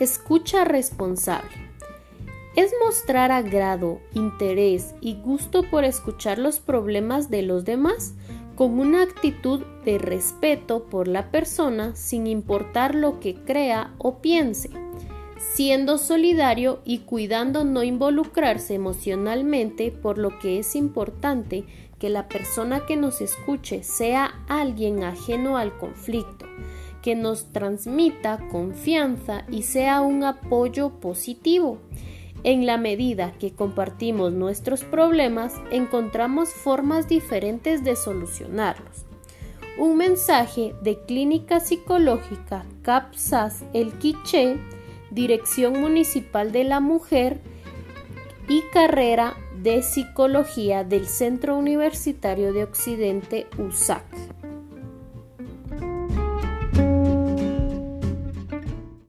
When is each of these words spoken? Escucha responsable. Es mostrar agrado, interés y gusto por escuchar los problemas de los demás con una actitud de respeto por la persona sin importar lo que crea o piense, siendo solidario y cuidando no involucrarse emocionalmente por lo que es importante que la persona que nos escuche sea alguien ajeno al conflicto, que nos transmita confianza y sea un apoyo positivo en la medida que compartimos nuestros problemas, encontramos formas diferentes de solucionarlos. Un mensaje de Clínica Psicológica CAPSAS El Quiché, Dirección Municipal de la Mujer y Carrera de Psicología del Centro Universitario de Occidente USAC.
Escucha 0.00 0.64
responsable. 0.64 1.52
Es 2.56 2.72
mostrar 2.84 3.30
agrado, 3.30 4.00
interés 4.12 4.92
y 5.00 5.14
gusto 5.14 5.62
por 5.70 5.84
escuchar 5.84 6.40
los 6.40 6.58
problemas 6.58 7.30
de 7.30 7.42
los 7.42 7.64
demás 7.64 8.14
con 8.56 8.80
una 8.80 9.02
actitud 9.02 9.62
de 9.84 9.98
respeto 9.98 10.86
por 10.86 11.06
la 11.06 11.30
persona 11.30 11.94
sin 11.94 12.26
importar 12.26 12.96
lo 12.96 13.20
que 13.20 13.36
crea 13.36 13.94
o 13.98 14.18
piense, 14.18 14.70
siendo 15.38 15.96
solidario 15.98 16.80
y 16.84 16.98
cuidando 17.00 17.64
no 17.64 17.84
involucrarse 17.84 18.74
emocionalmente 18.74 19.92
por 19.92 20.18
lo 20.18 20.40
que 20.40 20.58
es 20.58 20.74
importante 20.74 21.66
que 22.00 22.10
la 22.10 22.26
persona 22.26 22.84
que 22.84 22.96
nos 22.96 23.20
escuche 23.20 23.84
sea 23.84 24.42
alguien 24.48 25.04
ajeno 25.04 25.56
al 25.56 25.76
conflicto, 25.78 26.46
que 27.04 27.14
nos 27.14 27.52
transmita 27.52 28.48
confianza 28.48 29.44
y 29.50 29.64
sea 29.64 30.00
un 30.00 30.24
apoyo 30.24 30.88
positivo 31.00 31.78
en 32.44 32.64
la 32.64 32.78
medida 32.78 33.32
que 33.38 33.52
compartimos 33.52 34.32
nuestros 34.32 34.84
problemas, 34.84 35.52
encontramos 35.70 36.48
formas 36.48 37.06
diferentes 37.06 37.84
de 37.84 37.94
solucionarlos. 37.94 39.04
Un 39.76 39.98
mensaje 39.98 40.74
de 40.80 40.98
Clínica 41.04 41.60
Psicológica 41.60 42.64
CAPSAS 42.80 43.64
El 43.74 43.92
Quiché, 43.98 44.56
Dirección 45.10 45.82
Municipal 45.82 46.52
de 46.52 46.64
la 46.64 46.80
Mujer 46.80 47.38
y 48.48 48.62
Carrera 48.72 49.36
de 49.62 49.82
Psicología 49.82 50.84
del 50.84 51.06
Centro 51.06 51.58
Universitario 51.58 52.54
de 52.54 52.64
Occidente 52.64 53.46
USAC. 53.58 54.04